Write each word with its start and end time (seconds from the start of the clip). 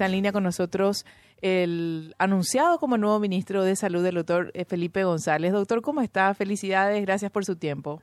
Está 0.00 0.06
en 0.06 0.12
línea 0.12 0.32
con 0.32 0.44
nosotros 0.44 1.04
el 1.42 2.14
anunciado 2.16 2.78
como 2.78 2.96
nuevo 2.96 3.20
ministro 3.20 3.64
de 3.64 3.76
Salud, 3.76 4.02
el 4.06 4.14
doctor 4.14 4.50
eh, 4.54 4.64
Felipe 4.64 5.04
González. 5.04 5.52
Doctor, 5.52 5.82
¿cómo 5.82 6.00
está? 6.00 6.32
Felicidades, 6.32 7.02
gracias 7.02 7.30
por 7.30 7.44
su 7.44 7.56
tiempo. 7.56 8.00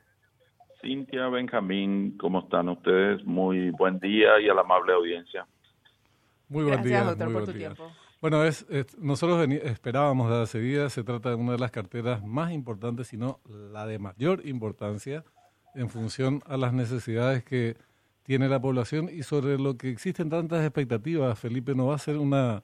Cintia, 0.80 1.26
Benjamín, 1.26 2.16
¿cómo 2.16 2.38
están 2.38 2.68
ustedes? 2.68 3.24
Muy 3.24 3.70
buen 3.70 3.98
día 3.98 4.40
y 4.40 4.48
a 4.48 4.54
la 4.54 4.60
amable 4.60 4.92
audiencia. 4.92 5.44
Muy 6.48 6.62
buen 6.62 6.74
gracias, 6.76 7.00
día. 7.00 7.02
doctor, 7.02 7.26
muy 7.26 7.34
por 7.34 7.42
buen 7.42 7.52
tu 7.52 7.58
día. 7.58 7.68
tiempo. 7.74 7.92
Bueno, 8.20 8.44
es, 8.44 8.64
es- 8.70 8.96
nosotros 8.96 9.48
esperábamos 9.64 10.30
de 10.30 10.40
hace 10.40 10.60
días, 10.60 10.92
se 10.92 11.02
trata 11.02 11.30
de 11.30 11.34
una 11.34 11.50
de 11.50 11.58
las 11.58 11.72
carteras 11.72 12.22
más 12.24 12.52
importantes, 12.52 13.08
sino 13.08 13.40
la 13.72 13.86
de 13.88 13.98
mayor 13.98 14.46
importancia 14.46 15.24
en 15.74 15.88
función 15.88 16.42
a 16.46 16.56
las 16.58 16.72
necesidades 16.72 17.42
que 17.42 17.76
tiene 18.28 18.46
la 18.46 18.60
población 18.60 19.08
y 19.10 19.22
sobre 19.22 19.58
lo 19.58 19.78
que 19.78 19.88
existen 19.88 20.28
tantas 20.28 20.62
expectativas. 20.62 21.40
Felipe, 21.40 21.74
no 21.74 21.86
va 21.86 21.94
a 21.94 21.98
ser 21.98 22.18
una, 22.18 22.62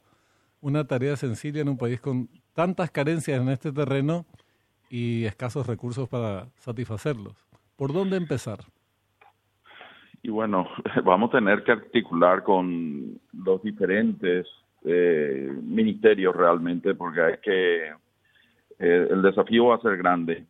una 0.61 0.85
tarea 0.85 1.17
sencilla 1.17 1.63
en 1.63 1.71
un 1.71 1.79
país 1.79 2.03
con 2.03 2.29
tantas 2.53 2.91
carencias 2.91 3.41
en 3.41 3.49
este 3.49 3.73
terreno 3.73 4.27
y 4.91 5.25
escasos 5.25 5.67
recursos 5.67 6.07
para 6.07 6.49
satisfacerlos. 6.57 7.33
¿Por 7.79 7.95
dónde 7.95 8.19
empezar? 8.19 8.59
Y 10.23 10.29
bueno, 10.29 10.69
vamos 11.03 11.31
a 11.31 11.39
tener 11.39 11.65
que 11.65 11.73
articular 11.73 12.43
con 12.43 13.19
los 13.33 13.63
diferentes 13.63 14.47
eh, 14.85 15.51
ministerios 15.63 16.37
realmente, 16.37 16.95
porque 16.95 17.23
hay 17.23 17.39
que, 17.43 17.87
eh, 18.81 19.09
el 19.11 19.23
desafío 19.23 19.69
va 19.69 19.77
a 19.77 19.81
ser 19.81 19.97
grande. 19.97 20.45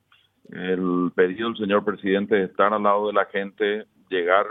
El 0.51 1.13
pedido 1.15 1.51
del 1.51 1.57
señor 1.57 1.85
presidente 1.85 2.43
es 2.43 2.51
estar 2.51 2.75
al 2.75 2.83
lado 2.83 3.07
de 3.07 3.13
la 3.13 3.27
gente, 3.27 3.85
llegar 4.11 4.45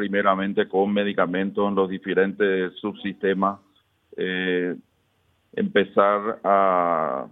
primeramente 0.00 0.66
con 0.66 0.94
medicamentos 0.94 1.68
en 1.68 1.74
los 1.74 1.90
diferentes 1.90 2.72
subsistemas, 2.80 3.60
eh, 4.16 4.74
empezar 5.52 6.40
a, 6.42 7.26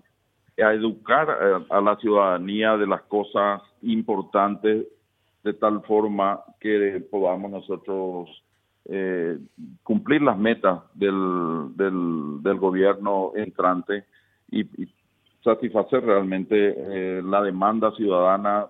educar 0.55 1.65
a, 1.71 1.80
la 1.80 1.97
ciudadanía 1.97 2.77
de 2.77 2.87
las 2.87 3.01
cosas 3.05 3.63
importantes 3.80 4.87
de 5.45 5.55
tal 5.55 5.80
forma 5.85 6.41
que 6.60 7.02
podamos 7.10 7.51
nosotros 7.51 8.45
eh, 8.85 9.38
cumplir 9.82 10.21
las 10.21 10.37
metas 10.37 10.80
del, 10.93 11.73
gobierno 12.59 13.32
entrante 13.35 14.05
y, 14.51 14.60
y 14.82 14.93
satisfacer 15.43 16.05
realmente 16.05 16.75
eh, 16.77 17.23
la 17.25 17.41
demanda 17.41 17.93
ciudadana 17.93 18.66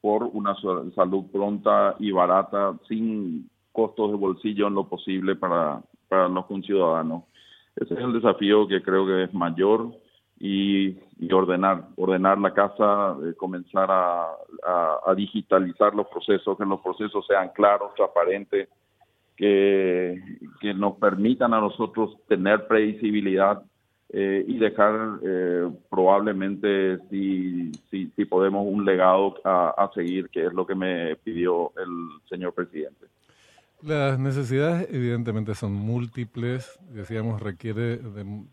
por 0.00 0.24
una 0.24 0.54
salud 0.94 1.24
pronta 1.32 1.96
y 1.98 2.10
barata 2.12 2.74
sin 2.88 3.48
costos 3.72 4.10
de 4.10 4.16
bolsillo 4.16 4.68
en 4.68 4.74
lo 4.74 4.84
posible 4.88 5.36
para, 5.36 5.80
para 6.08 6.28
los 6.28 6.46
conciudadanos. 6.46 7.24
Ese 7.76 7.94
es 7.94 8.00
el 8.00 8.12
desafío 8.12 8.66
que 8.66 8.82
creo 8.82 9.06
que 9.06 9.24
es 9.24 9.34
mayor 9.34 9.90
y, 10.40 10.96
ordenar, 11.32 11.88
ordenar 11.96 12.38
la 12.38 12.52
casa, 12.54 13.16
eh, 13.24 13.34
comenzar 13.36 13.90
a, 13.90 14.26
a- 14.66 14.98
a 15.06 15.14
digitalizar 15.14 15.94
los 15.94 16.06
procesos, 16.08 16.56
que 16.56 16.64
los 16.64 16.80
procesos 16.80 17.26
sean 17.26 17.50
claros, 17.54 17.92
transparentes, 17.96 18.68
que, 19.36 20.20
que 20.60 20.74
nos 20.74 20.96
permitan 20.96 21.54
a 21.54 21.60
nosotros 21.60 22.16
tener 22.28 22.66
previsibilidad 22.66 23.62
eh, 24.10 24.44
y 24.46 24.58
dejar 24.58 25.18
eh, 25.22 25.70
probablemente, 25.90 26.98
si, 27.10 27.70
si, 27.90 28.24
podemos, 28.24 28.66
un 28.66 28.84
legado 28.84 29.34
a, 29.44 29.90
seguir, 29.94 30.30
que 30.30 30.46
es 30.46 30.52
lo 30.52 30.66
que 30.66 30.74
me 30.74 31.16
pidió 31.16 31.72
el 31.76 32.20
señor 32.28 32.54
presidente. 32.54 33.06
Las 33.82 34.18
necesidades 34.18 34.88
evidentemente 34.90 35.54
son 35.54 35.72
múltiples, 35.72 36.78
decíamos, 36.90 37.40
requiere 37.40 37.98
de 37.98 38.44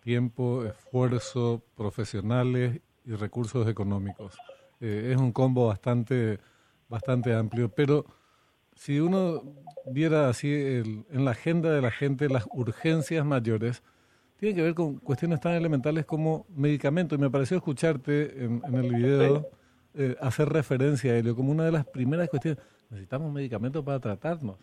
tiempo, 0.00 0.64
esfuerzo, 0.64 1.62
profesionales 1.74 2.80
y 3.04 3.12
recursos 3.12 3.66
económicos. 3.68 4.36
Eh, 4.80 5.12
es 5.12 5.16
un 5.16 5.32
combo 5.32 5.68
bastante, 5.68 6.38
bastante 6.88 7.34
amplio, 7.34 7.70
pero 7.70 8.04
si 8.74 9.00
uno 9.00 9.42
viera 9.86 10.28
así 10.28 10.52
el- 10.52 11.04
en 11.10 11.24
la 11.24 11.32
agenda 11.32 11.70
de 11.72 11.80
la 11.80 11.90
gente 11.90 12.28
las 12.28 12.46
urgencias 12.52 13.24
mayores, 13.24 13.82
tiene 14.42 14.56
que 14.56 14.62
ver 14.62 14.74
con 14.74 14.96
cuestiones 14.96 15.38
tan 15.38 15.52
elementales 15.52 16.04
como 16.04 16.46
medicamentos. 16.56 17.16
Y 17.16 17.22
me 17.22 17.30
pareció 17.30 17.58
escucharte 17.58 18.44
en, 18.44 18.60
en 18.66 18.74
el 18.74 18.92
video 18.92 19.46
eh, 19.94 20.16
hacer 20.20 20.48
referencia 20.48 21.12
a 21.12 21.16
ello 21.16 21.36
como 21.36 21.52
una 21.52 21.64
de 21.64 21.70
las 21.70 21.86
primeras 21.86 22.28
cuestiones. 22.28 22.60
Necesitamos 22.90 23.32
medicamentos 23.32 23.84
para 23.84 24.00
tratarnos 24.00 24.56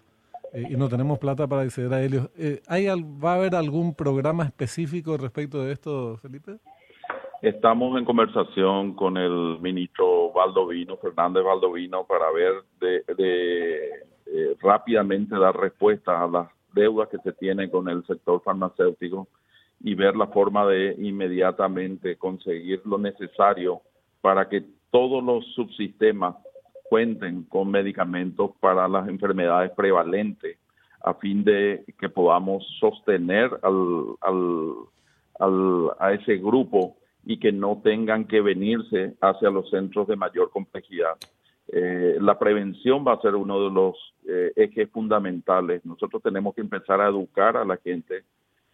eh, 0.51 0.65
y 0.69 0.75
no 0.75 0.89
tenemos 0.89 1.17
plata 1.17 1.47
para 1.47 1.61
acceder 1.61 1.93
a 1.93 2.03
ellos. 2.03 2.29
Eh, 2.37 2.61
¿hay 2.67 2.87
¿Va 2.87 3.31
a 3.31 3.35
haber 3.35 3.55
algún 3.55 3.95
programa 3.95 4.43
específico 4.43 5.15
respecto 5.15 5.63
de 5.63 5.71
esto, 5.71 6.17
Felipe? 6.17 6.57
Estamos 7.41 7.97
en 7.97 8.03
conversación 8.03 8.95
con 8.95 9.15
el 9.15 9.59
ministro 9.61 10.33
Valdovino, 10.33 10.97
Fernández 10.97 11.45
Valdovino, 11.45 12.03
para 12.03 12.29
ver 12.31 12.51
de, 12.81 13.13
de, 13.15 13.75
eh, 14.25 14.57
rápidamente 14.59 15.39
dar 15.39 15.55
respuesta 15.55 16.21
a 16.21 16.27
las 16.27 16.49
deudas 16.73 17.07
que 17.07 17.17
se 17.19 17.31
tienen 17.31 17.69
con 17.69 17.87
el 17.87 18.05
sector 18.05 18.41
farmacéutico 18.43 19.29
y 19.81 19.95
ver 19.95 20.15
la 20.15 20.27
forma 20.27 20.65
de 20.65 20.95
inmediatamente 20.99 22.17
conseguir 22.17 22.81
lo 22.85 22.97
necesario 22.97 23.81
para 24.21 24.49
que 24.49 24.63
todos 24.91 25.23
los 25.23 25.45
subsistemas 25.53 26.35
cuenten 26.83 27.43
con 27.43 27.69
medicamentos 27.69 28.51
para 28.59 28.87
las 28.87 29.07
enfermedades 29.07 29.71
prevalentes 29.71 30.57
a 31.01 31.13
fin 31.13 31.43
de 31.43 31.85
que 31.97 32.09
podamos 32.09 32.65
sostener 32.79 33.49
al, 33.61 34.15
al, 34.21 34.73
al- 35.39 35.91
a 35.99 36.11
ese 36.13 36.37
grupo 36.37 36.97
y 37.25 37.37
que 37.37 37.51
no 37.51 37.79
tengan 37.83 38.25
que 38.25 38.41
venirse 38.41 39.13
hacia 39.21 39.49
los 39.49 39.69
centros 39.69 40.07
de 40.07 40.15
mayor 40.17 40.49
complejidad. 40.51 41.15
Eh, 41.71 42.17
la 42.19 42.37
prevención 42.39 43.05
va 43.07 43.13
a 43.13 43.21
ser 43.21 43.35
uno 43.35 43.63
de 43.63 43.69
los 43.71 43.95
eh, 44.27 44.51
ejes 44.55 44.89
fundamentales. 44.89 45.85
Nosotros 45.85 46.21
tenemos 46.23 46.55
que 46.55 46.61
empezar 46.61 46.99
a 46.99 47.07
educar 47.07 47.55
a 47.55 47.63
la 47.63 47.77
gente 47.77 48.23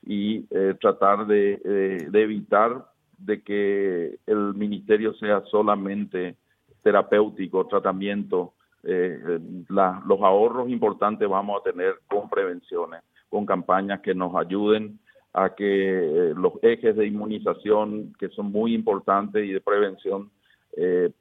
y 0.06 0.46
eh, 0.52 0.76
tratar 0.80 1.26
de, 1.26 1.60
eh, 1.64 2.08
de 2.10 2.22
evitar 2.22 2.86
de 3.18 3.42
que 3.42 4.18
el 4.28 4.54
ministerio 4.54 5.14
sea 5.16 5.42
solamente 5.50 6.36
terapéutico, 6.84 7.66
tratamiento. 7.66 8.54
Eh, 8.84 9.40
los 9.70 10.22
ahorros 10.22 10.70
importantes 10.70 11.28
vamos 11.28 11.60
a 11.60 11.72
tener 11.72 11.96
con 12.08 12.30
prevenciones, 12.30 13.02
con 13.30 13.46
campañas 13.46 14.02
que 14.02 14.14
nos 14.14 14.36
ayuden 14.36 15.00
a 15.34 15.56
que 15.56 15.66
eh, 15.66 16.34
los 16.36 16.54
ejes 16.62 16.96
de 16.96 17.08
inmunización, 17.08 18.14
que 18.20 18.30
son 18.30 18.52
muy 18.52 18.76
importantes 18.76 19.44
y 19.44 19.52
de 19.52 19.62
prevención, 19.62 20.30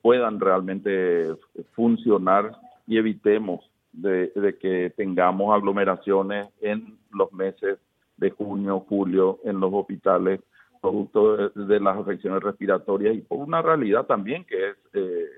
puedan 0.02 0.40
realmente 0.40 1.28
funcionar 1.76 2.56
y 2.88 2.98
evitemos 2.98 3.60
de 3.92 4.56
que 4.60 4.92
tengamos 4.96 5.54
aglomeraciones 5.54 6.48
en 6.60 6.98
los 7.12 7.32
meses 7.32 7.78
de 8.16 8.30
junio, 8.30 8.84
julio 8.88 9.40
en 9.44 9.60
los 9.60 9.72
hospitales, 9.72 10.40
producto 10.80 11.36
de, 11.36 11.64
de 11.64 11.80
las 11.80 11.96
afecciones 11.96 12.42
respiratorias 12.42 13.16
y 13.16 13.20
por 13.20 13.38
una 13.38 13.62
realidad 13.62 14.06
también 14.06 14.44
que 14.44 14.68
es 14.70 14.76
eh, 14.92 15.28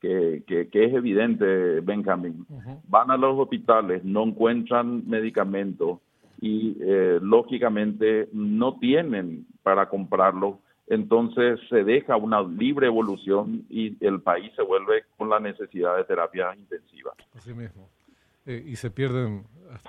que, 0.00 0.42
que, 0.46 0.68
que 0.68 0.84
es 0.84 0.94
evidente, 0.94 1.80
Benjamín. 1.80 2.46
Van 2.88 3.10
a 3.10 3.16
los 3.16 3.38
hospitales, 3.38 4.04
no 4.04 4.24
encuentran 4.24 5.08
medicamentos 5.08 5.98
y 6.40 6.76
eh, 6.80 7.18
lógicamente 7.20 8.28
no 8.32 8.78
tienen 8.78 9.46
para 9.62 9.88
comprarlo, 9.88 10.60
entonces 10.86 11.60
se 11.68 11.84
deja 11.84 12.16
una 12.16 12.42
libre 12.42 12.86
evolución 12.86 13.64
y 13.68 13.96
el 14.04 14.20
país 14.20 14.52
se 14.54 14.62
vuelve 14.62 15.04
con 15.16 15.28
la 15.28 15.40
necesidad 15.40 15.96
de 15.96 16.04
terapia 16.04 16.54
intensiva. 16.56 17.12
Así 17.34 17.52
mismo. 17.52 17.88
Eh, 18.46 18.62
y 18.64 18.76
se 18.76 18.90
pierden, 18.90 19.44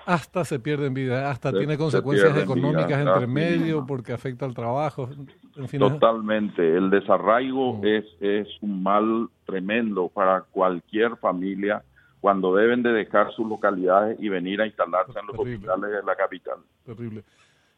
hasta 0.06 0.46
se 0.46 0.60
pierden 0.60 0.94
vidas, 0.94 1.26
hasta 1.32 1.52
Se- 1.52 1.58
tiene 1.58 1.74
se 1.74 1.80
consecuencias 1.80 2.38
económicas 2.38 2.88
vidas, 2.88 3.08
entre 3.08 3.28
medio 3.28 3.86
porque 3.86 4.14
afecta 4.14 4.46
al 4.46 4.54
trabajo. 4.54 5.10
En 5.56 5.68
fin, 5.68 5.80
Totalmente. 5.80 6.76
El 6.78 6.90
desarraigo 6.90 7.78
Mm. 7.78 7.86
es, 7.86 8.06
es 8.20 8.48
un 8.62 8.84
mal 8.84 9.30
tremendo 9.46 10.10
para 10.10 10.42
cualquier 10.42 11.16
familia 11.18 11.84
cuando 12.22 12.54
deben 12.56 12.84
de 12.84 12.92
dejar 12.92 13.32
sus 13.34 13.48
localidades 13.48 14.18
y 14.20 14.28
venir 14.30 14.62
a 14.62 14.66
instalarse 14.68 15.18
en 15.20 15.28
los 15.28 15.38
hospitales 15.40 15.92
de 15.92 16.04
la 16.04 16.16
capital. 16.16 16.58
terrible. 16.86 17.24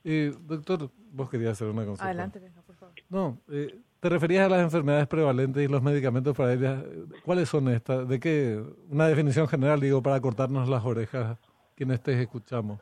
Eh, 0.03 0.33
doctor, 0.47 0.89
vos 1.11 1.29
querías 1.29 1.51
hacer 1.51 1.67
una 1.67 1.81
consulta. 1.85 2.05
Adelante, 2.05 2.41
por 2.65 2.75
favor. 2.75 2.95
No, 3.09 3.37
eh, 3.51 3.75
te 3.99 4.09
referías 4.09 4.47
a 4.47 4.49
las 4.49 4.61
enfermedades 4.63 5.05
prevalentes 5.05 5.63
y 5.63 5.71
los 5.71 5.83
medicamentos 5.83 6.35
para 6.35 6.53
ellas. 6.53 6.83
¿Cuáles 7.23 7.47
son 7.49 7.67
estas? 7.69 8.07
¿De 8.07 8.19
qué? 8.19 8.59
Una 8.89 9.05
definición 9.07 9.47
general, 9.47 9.79
digo, 9.79 10.01
para 10.01 10.19
cortarnos 10.19 10.67
las 10.67 10.83
orejas 10.83 11.37
quienes 11.81 12.03
te 12.03 12.21
escuchamos. 12.21 12.79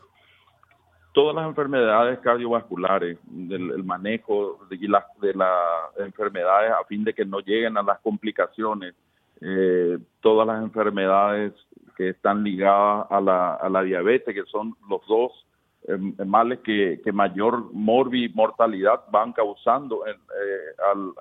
Todas 1.14 1.34
las 1.34 1.48
enfermedades 1.48 2.20
cardiovasculares, 2.20 3.18
del, 3.24 3.72
el 3.72 3.84
manejo 3.86 4.60
de 4.70 4.78
las, 4.90 5.06
de 5.22 5.34
las 5.36 5.58
enfermedades 6.00 6.74
a 6.74 6.84
fin 6.84 7.06
de 7.06 7.14
que 7.14 7.24
no 7.24 7.40
lleguen 7.40 7.78
a 7.78 7.82
las 7.82 8.00
complicaciones, 8.02 8.94
eh, 9.40 9.98
todas 10.20 10.46
las 10.46 10.62
enfermedades 10.62 11.54
que 11.96 12.10
están 12.10 12.44
ligadas 12.44 13.08
a 13.10 13.22
la, 13.22 13.54
a 13.54 13.70
la 13.70 13.84
diabetes, 13.84 14.36
que 14.36 14.44
son 14.52 14.76
los 14.90 15.00
dos 15.08 15.32
em, 15.88 16.14
males 16.28 16.60
que, 16.60 17.00
mayor 17.14 17.72
morbi 17.72 18.28
mortalidad 18.28 19.06
van 19.12 19.32
causando 19.32 20.06
eh, 20.08 20.14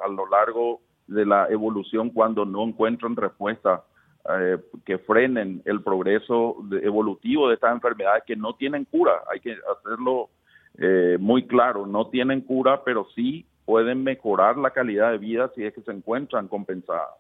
a 0.03 0.09
lo 0.09 0.29
largo 0.29 0.81
de 1.07 1.25
la 1.25 1.47
evolución 1.49 2.11
cuando 2.11 2.45
no 2.45 2.65
encuentran 2.65 3.15
respuesta 3.15 3.85
eh, 4.29 4.59
que 4.85 4.99
frenen 4.99 5.63
el 5.65 5.83
progreso 5.83 6.57
evolutivo 6.83 7.49
de 7.49 7.55
estas 7.55 7.73
enfermedades 7.73 8.25
que 8.27 8.37
no 8.37 8.55
tienen 8.55 8.85
cura. 8.85 9.13
Hay 9.33 9.41
que 9.41 9.57
hacerlo 9.77 10.29
eh, 10.77 11.17
muy 11.19 11.47
claro, 11.47 11.87
no 11.87 12.09
tienen 12.09 12.43
cura, 12.43 12.83
pero 12.85 13.07
sí 13.15 13.47
pueden 13.65 14.03
mejorar 14.03 14.57
la 14.57 14.71
calidad 14.71 15.13
de 15.13 15.19
vida 15.19 15.51
si 15.55 15.65
es 15.65 15.75
que 15.75 15.83
se 15.83 15.93
encuentran 15.93 16.49
compensadas. 16.49 17.17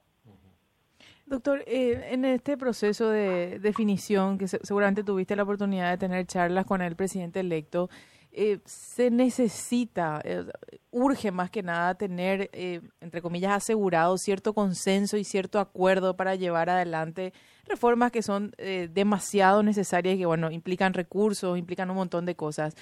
Doctor, 1.27 1.63
eh, 1.67 2.09
en 2.11 2.25
este 2.25 2.57
proceso 2.57 3.11
de 3.11 3.59
definición, 3.59 4.39
que 4.39 4.49
seguramente 4.49 5.05
tuviste 5.05 5.37
la 5.37 5.43
oportunidad 5.43 5.91
de 5.91 5.99
tener 5.99 6.27
charlas 6.27 6.65
con 6.65 6.81
el 6.81 6.97
presidente 6.97 7.41
electo, 7.41 7.91
eh, 8.41 8.61
se 8.67 9.11
necesita, 9.11 10.21
eh, 10.23 10.45
urge 10.93 11.33
más 11.33 11.51
que 11.51 11.65
nada 11.65 11.97
tener, 11.97 12.49
eh, 12.53 12.81
entre 13.01 13.21
comillas, 13.21 13.51
asegurado 13.51 14.17
cierto 14.17 14.55
consenso 14.55 15.17
y 15.17 15.25
cierto 15.25 15.59
acuerdo 15.59 16.17
para 16.17 16.37
llevar 16.37 16.71
adelante 16.71 17.33
reformas 17.67 18.13
que 18.13 18.23
son 18.23 18.53
demasiado 18.93 19.63
necesarias 19.65 20.15
y 20.15 20.19
que, 20.19 20.27
bueno, 20.27 20.53
implican 20.53 20.95
recursos, 20.95 21.59
implican 21.59 21.91
un 21.91 21.97
montón 21.97 22.27
de 22.27 22.37
cosas. 22.37 22.77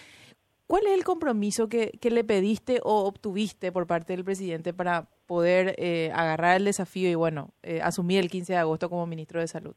¿Cuál 0.67 0.87
es 0.89 0.93
el 0.93 1.05
compromiso 1.05 1.69
que, 1.69 1.93
que 2.01 2.11
le 2.11 2.23
pediste 2.23 2.81
o 2.85 3.05
obtuviste 3.07 3.73
por 3.73 3.87
parte 3.87 4.13
del 4.13 4.25
presidente 4.25 4.75
para 4.75 5.09
poder 5.27 5.75
agarrar 6.13 6.59
el 6.59 6.67
desafío 6.67 7.11
y, 7.11 7.15
bueno, 7.15 7.55
asumir 7.83 8.21
el 8.21 8.31
15 8.31 8.53
de 8.53 8.59
agosto 8.59 8.91
como 8.91 9.07
ministro 9.07 9.41
de 9.41 9.49
Salud? 9.49 9.75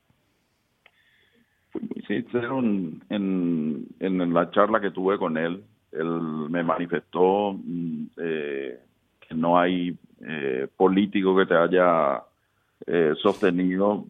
Sí, 2.09 2.25
en, 2.33 3.85
en, 3.99 4.33
la 4.33 4.49
charla 4.49 4.81
que 4.81 4.89
tuve 4.89 5.19
con 5.19 5.37
él, 5.37 5.63
él 5.91 6.09
me 6.49 6.63
manifestó 6.63 7.53
mm, 7.53 8.05
eh, 8.17 8.79
que 9.19 9.35
no 9.35 9.59
hay 9.59 9.95
eh, 10.27 10.67
político 10.75 11.37
que 11.37 11.45
te 11.45 11.53
haya 11.53 12.23
eh, 12.87 13.13
sostenido 13.21 14.05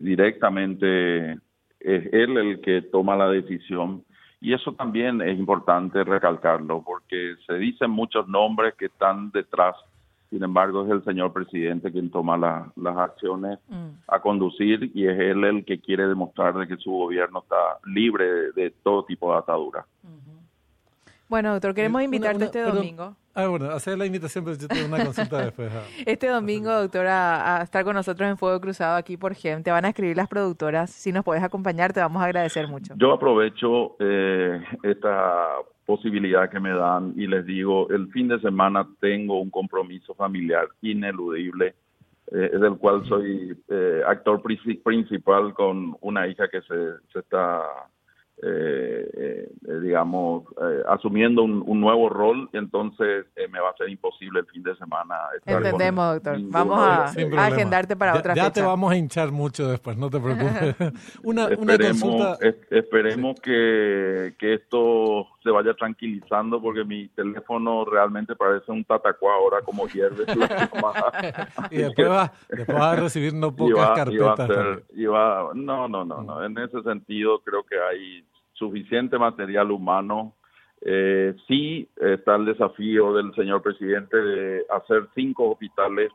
directamente. 0.00 1.34
Es 1.78 2.12
él 2.12 2.36
el 2.36 2.60
que 2.60 2.82
toma 2.82 3.14
la 3.14 3.30
decisión 3.30 4.02
y 4.40 4.52
eso 4.52 4.72
también 4.72 5.22
es 5.22 5.38
importante 5.38 6.02
recalcarlo 6.02 6.82
porque 6.84 7.36
se 7.46 7.54
dicen 7.58 7.92
muchos 7.92 8.26
nombres 8.26 8.74
que 8.74 8.86
están 8.86 9.30
detrás 9.30 9.76
sin 10.30 10.42
embargo, 10.42 10.84
es 10.84 10.90
el 10.90 11.04
señor 11.04 11.32
presidente 11.32 11.92
quien 11.92 12.10
toma 12.10 12.36
las 12.36 12.96
acciones 12.96 13.58
mm. 13.68 13.88
a 14.08 14.20
conducir 14.20 14.90
y 14.94 15.06
es 15.06 15.18
él 15.18 15.44
el 15.44 15.64
que 15.64 15.80
quiere 15.80 16.06
demostrar 16.08 16.54
de 16.54 16.66
que 16.66 16.76
su 16.76 16.90
gobierno 16.90 17.40
está 17.40 17.78
libre 17.84 18.52
de, 18.52 18.72
todo 18.82 19.04
tipo 19.04 19.32
de 19.32 19.38
atadura. 19.38 19.86
Bueno, 21.28 21.52
doctor, 21.52 21.74
queremos 21.74 22.02
invitarte 22.02 22.44
este 22.44 22.62
domingo. 22.62 23.16
Ah, 23.34 23.48
bueno, 23.48 23.70
hacer 23.70 23.98
la 23.98 24.06
invitación, 24.06 24.44
pero 24.44 24.56
yo 24.56 24.68
tengo 24.68 24.86
una 24.86 25.04
consulta 25.04 25.44
después. 25.44 25.70
Ah. 25.74 25.82
Este 26.06 26.28
domingo, 26.28 26.72
doctor, 26.72 27.06
a, 27.06 27.60
estar 27.62 27.84
con 27.84 27.94
nosotros 27.94 28.30
en 28.30 28.38
Fuego 28.38 28.60
Cruzado 28.60 28.96
aquí 28.96 29.16
por 29.16 29.34
GEM. 29.34 29.62
Te 29.62 29.70
van 29.70 29.84
a 29.84 29.88
escribir 29.88 30.16
las 30.16 30.28
productoras. 30.28 30.90
Si 30.90 31.12
nos 31.12 31.24
puedes 31.24 31.42
acompañar, 31.42 31.92
te 31.92 32.00
vamos 32.00 32.22
a 32.22 32.26
agradecer 32.26 32.66
mucho. 32.68 32.94
Yo 32.96 33.12
aprovecho 33.12 33.96
eh, 33.98 34.62
esta 34.84 35.48
posibilidad 35.86 36.50
que 36.50 36.60
me 36.60 36.70
dan 36.70 37.14
y 37.16 37.26
les 37.26 37.46
digo, 37.46 37.88
el 37.90 38.08
fin 38.08 38.28
de 38.28 38.40
semana 38.40 38.86
tengo 39.00 39.40
un 39.40 39.50
compromiso 39.50 40.14
familiar 40.14 40.66
ineludible, 40.82 41.74
eh, 42.32 42.50
del 42.60 42.76
cual 42.76 43.06
soy 43.06 43.56
eh, 43.68 44.02
actor 44.06 44.42
principal 44.42 45.54
con 45.54 45.96
una 46.00 46.26
hija 46.26 46.48
que 46.48 46.60
se, 46.62 46.96
se 47.12 47.20
está 47.20 47.62
eh, 48.42 49.08
eh, 49.66 49.80
digamos, 49.80 50.44
eh, 50.60 50.82
asumiendo 50.90 51.42
un, 51.42 51.80
nuevo 51.80 52.10
rol, 52.10 52.50
entonces 52.52 53.24
me 53.50 53.60
va 53.60 53.70
a 53.70 53.76
ser 53.78 53.88
imposible 53.88 54.40
el 54.40 54.46
fin 54.46 54.62
de 54.62 54.76
semana. 54.76 55.14
Entendemos, 55.46 56.14
doctor. 56.14 56.38
Vamos 56.42 56.78
a, 56.78 57.04
agendarte 57.04 57.96
para 57.96 58.14
otra 58.14 58.34
fecha. 58.34 58.46
Ya 58.46 58.52
te 58.52 58.60
vamos 58.60 58.92
a 58.92 58.96
hinchar 58.96 59.32
mucho 59.32 59.68
después, 59.68 59.96
no 59.96 60.10
te 60.10 60.20
preocupes. 60.20 60.76
una, 61.24 61.48
esperemos, 61.48 62.02
consulta. 62.02 62.38
esperemos 62.70 63.40
que, 63.40 64.34
que 64.38 64.54
esto 64.54 65.28
se 65.46 65.52
vaya 65.52 65.74
tranquilizando 65.74 66.60
porque 66.60 66.82
mi 66.82 67.06
teléfono 67.08 67.84
realmente 67.84 68.34
parece 68.34 68.72
un 68.72 68.84
tatacuá 68.84 69.34
ahora 69.34 69.62
como 69.62 69.86
hierve 69.86 70.24
y 71.70 71.76
después 71.76 72.08
va, 72.08 72.32
después 72.48 72.76
va, 72.76 72.90
a 72.90 72.96
recibir 72.96 73.32
no 73.32 73.54
pocas 73.54 73.90
carpetas. 73.90 74.48
no, 74.92 75.54
no, 75.54 76.04
no, 76.04 76.04
no. 76.04 76.44
En 76.44 76.58
ese 76.58 76.82
sentido 76.82 77.38
creo 77.44 77.62
que 77.62 77.76
hay 77.78 78.24
suficiente 78.54 79.18
material 79.18 79.70
humano. 79.70 80.34
Eh, 80.80 81.32
sí 81.46 81.88
está 81.96 82.34
el 82.34 82.46
desafío 82.46 83.14
del 83.14 83.32
señor 83.36 83.62
presidente 83.62 84.16
de 84.16 84.64
hacer 84.68 85.06
cinco 85.14 85.52
hospitales 85.52 86.10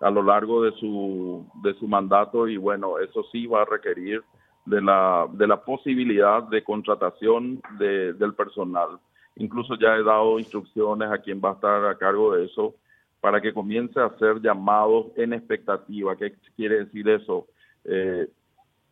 a 0.00 0.08
lo 0.10 0.22
largo 0.22 0.62
de 0.62 0.72
su, 0.78 1.46
de 1.62 1.74
su 1.74 1.86
mandato 1.86 2.48
y 2.48 2.56
bueno, 2.56 2.98
eso 2.98 3.24
sí 3.30 3.46
va 3.46 3.60
a 3.60 3.66
requerir 3.66 4.22
de 4.64 4.80
la, 4.80 5.26
de 5.32 5.46
la 5.46 5.60
posibilidad 5.62 6.42
de 6.44 6.62
contratación 6.62 7.60
de, 7.78 8.12
del 8.14 8.34
personal. 8.34 8.98
Incluso 9.36 9.74
ya 9.76 9.96
he 9.96 10.02
dado 10.02 10.38
instrucciones 10.38 11.10
a 11.10 11.18
quien 11.18 11.40
va 11.42 11.50
a 11.50 11.54
estar 11.54 11.84
a 11.86 11.96
cargo 11.96 12.34
de 12.34 12.44
eso 12.44 12.74
para 13.20 13.40
que 13.40 13.52
comience 13.52 13.98
a 14.00 14.06
hacer 14.06 14.40
llamados 14.40 15.06
en 15.16 15.32
expectativa. 15.32 16.16
¿Qué 16.16 16.34
quiere 16.56 16.84
decir 16.84 17.08
eso? 17.08 17.46
Eh, 17.84 18.28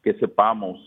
que 0.03 0.15
sepamos 0.15 0.79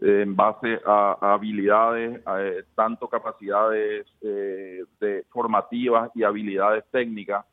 en 0.00 0.34
base 0.34 0.80
a, 0.86 1.34
habilidades, 1.34 2.20
eh, 2.38 2.64
tanto 2.74 3.08
capacidades 3.08 4.06
eh, 4.22 4.84
de 5.00 5.24
formativas 5.30 6.10
y 6.14 6.22
habilidades 6.22 6.84
técnicas, 6.90 7.44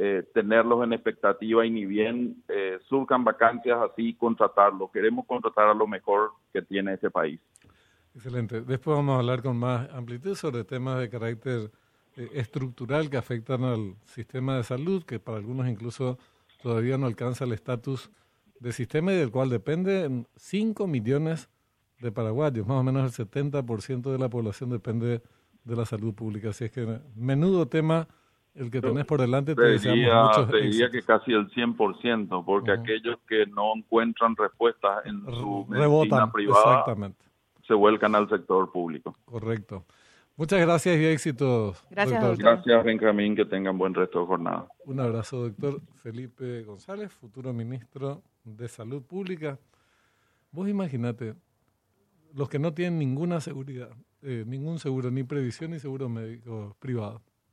eh, 0.00 0.24
tenerlos 0.32 0.84
en 0.84 0.92
expectativa 0.92 1.66
y 1.66 1.70
ni 1.70 1.84
bien 1.84 2.42
surcan 2.88 3.24
vacancias 3.24 3.78
así, 3.80 4.14
contratarlos. 4.14 4.90
Queremos 4.92 5.26
contratar 5.26 5.68
a 5.68 5.74
lo 5.74 5.86
mejor 5.86 6.30
que 6.52 6.62
tiene 6.62 6.94
ese 6.94 7.10
país. 7.10 7.40
Excelente. 8.14 8.60
Después 8.60 8.96
vamos 8.96 9.16
a 9.16 9.18
hablar 9.18 9.42
con 9.42 9.56
más 9.56 9.90
amplitud 9.92 10.34
sobre 10.36 10.64
temas 10.64 10.98
de 11.00 11.08
carácter 11.08 11.70
estructural 12.16 13.10
que 13.10 13.16
afectan 13.16 13.64
al 13.64 13.96
sistema 14.04 14.56
de 14.56 14.64
salud, 14.64 15.04
que 15.04 15.18
para 15.18 15.38
algunos 15.38 15.68
incluso 15.68 16.18
todavía 16.62 16.98
no 16.98 17.06
alcanza 17.06 17.44
el 17.44 17.52
estatus 17.52 18.10
de 18.60 18.72
sistema 18.72 19.12
y 19.12 19.16
del 19.16 19.30
cual 19.30 19.50
dependen 19.50 20.26
5 20.36 20.86
millones 20.86 21.48
de 22.00 22.12
paraguayos, 22.12 22.66
más 22.66 22.78
o 22.78 22.82
menos 22.82 23.18
el 23.18 23.26
70% 23.26 24.12
de 24.12 24.18
la 24.18 24.28
población 24.28 24.70
depende 24.70 25.22
de 25.64 25.76
la 25.76 25.84
salud 25.84 26.14
pública. 26.14 26.50
Así 26.50 26.64
es 26.64 26.70
que 26.70 27.00
menudo 27.14 27.66
tema 27.66 28.08
el 28.58 28.70
que 28.70 28.80
tenés 28.80 29.04
por 29.04 29.20
delante. 29.20 29.54
Te, 29.54 29.78
diría, 29.78 30.90
que 30.90 31.02
casi 31.02 31.32
el 31.32 31.48
100%, 31.50 32.44
porque 32.44 32.72
aquellos 32.72 33.18
que 33.28 33.46
no 33.46 33.74
encuentran 33.76 34.36
respuestas 34.36 35.06
en 35.06 35.24
su 35.24 35.64
medicina 35.68 36.30
privada 36.30 36.84
se 37.66 37.74
vuelcan 37.74 38.14
al 38.14 38.28
sector 38.28 38.70
público. 38.72 39.14
Correcto. 39.24 39.84
Muchas 40.36 40.60
gracias 40.60 40.98
y 40.98 41.04
éxitos. 41.04 41.84
Gracias, 41.90 42.20
doctor. 42.20 42.38
Gracias, 42.38 42.84
Benjamín. 42.84 43.34
Que 43.34 43.44
tengan 43.44 43.76
buen 43.76 43.92
resto 43.92 44.20
de 44.20 44.26
jornada. 44.26 44.68
Un 44.84 45.00
abrazo, 45.00 45.48
doctor 45.48 45.80
Felipe 46.02 46.62
González, 46.62 47.12
futuro 47.12 47.52
ministro 47.52 48.22
de 48.44 48.68
Salud 48.68 49.02
Pública. 49.02 49.58
Vos 50.50 50.68
imaginate, 50.68 51.34
los 52.34 52.48
que 52.48 52.58
no 52.58 52.72
tienen 52.72 52.98
ninguna 52.98 53.40
seguridad, 53.40 53.90
eh, 54.22 54.44
ningún 54.46 54.78
seguro, 54.78 55.10
ni 55.10 55.24
previsión 55.24 55.72
ni 55.72 55.78
seguro 55.78 56.08
médico 56.08 56.76
privado. 56.78 57.20